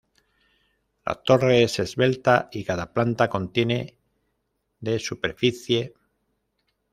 La 1.09 1.13
torre 1.13 1.61
es 1.61 1.77
esbelta, 1.77 2.49
y 2.51 2.63
cada 2.63 2.91
planta 2.91 3.29
contiene 3.29 3.99
de 4.79 4.97
superficie. 4.97 5.93